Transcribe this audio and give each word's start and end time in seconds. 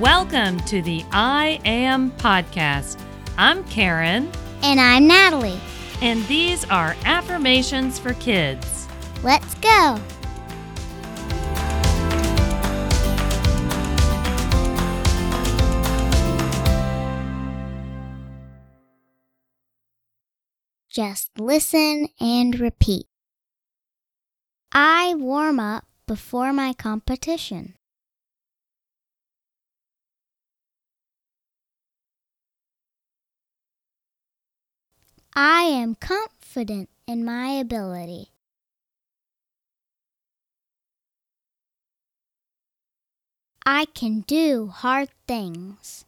Welcome 0.00 0.60
to 0.60 0.82
the 0.82 1.04
I 1.10 1.58
Am 1.64 2.10
Podcast. 2.12 3.00
I'm 3.38 3.64
Karen, 3.64 4.30
And 4.62 4.78
I'm 4.78 5.06
Natalie. 5.06 5.58
and 6.02 6.22
these 6.26 6.64
are 6.66 6.94
affirmations 7.04 7.98
for 7.98 8.12
kids. 8.14 8.86
Let's 9.22 9.54
go. 9.54 9.98
Just 20.88 21.30
listen 21.38 22.08
and 22.20 22.58
repeat. 22.58 23.06
I 24.72 25.14
warm 25.16 25.60
up 25.60 25.84
before 26.06 26.52
my 26.52 26.72
competition. 26.72 27.74
I 35.36 35.64
am 35.64 35.94
confident 35.94 36.88
in 37.06 37.24
my 37.24 37.50
ability. 37.50 38.32
I 43.66 43.84
can 43.84 44.20
do 44.20 44.68
hard 44.68 45.10
things. 45.28 46.06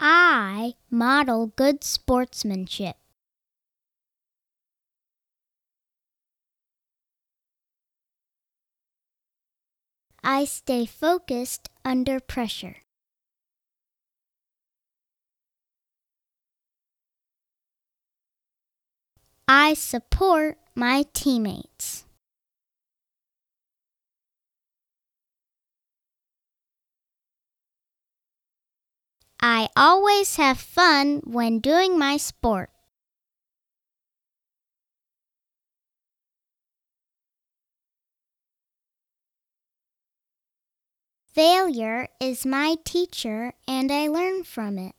I 0.00 0.74
model 0.90 1.46
good 1.46 1.84
sportsmanship. 1.84 2.96
I 10.24 10.46
stay 10.46 10.84
focused 10.86 11.68
under 11.84 12.18
pressure. 12.18 12.78
I 19.54 19.74
support 19.74 20.56
my 20.74 21.04
teammates. 21.12 22.06
I 29.42 29.68
always 29.76 30.36
have 30.36 30.58
fun 30.58 31.20
when 31.24 31.58
doing 31.58 31.98
my 31.98 32.16
sport. 32.16 32.70
Failure 41.34 42.08
is 42.18 42.46
my 42.46 42.76
teacher 42.86 43.52
and 43.68 43.92
I 43.92 44.06
learn 44.08 44.44
from 44.44 44.78
it. 44.78 44.94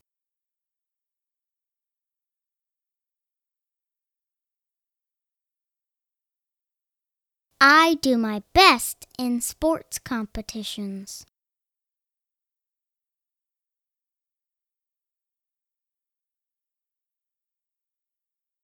I 7.66 7.94
do 8.02 8.18
my 8.18 8.42
best 8.52 9.06
in 9.18 9.40
sports 9.40 9.98
competitions. 9.98 11.24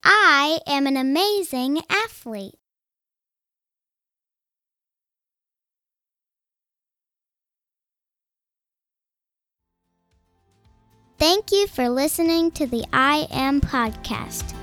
I 0.05 0.61
am 0.67 0.87
an 0.87 0.99
amazing 0.99 1.81
athlete. 1.89 2.59
Thank 11.19 11.53
you 11.53 11.67
for 11.69 11.89
listening 11.89 12.51
to 12.51 12.67
the 12.67 12.85
I 12.93 13.27
Am 13.31 13.63
podcast. 13.63 14.60